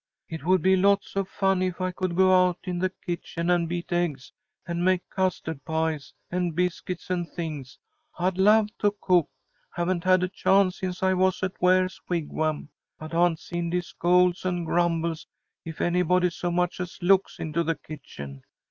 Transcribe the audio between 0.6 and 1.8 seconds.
be lots of fun if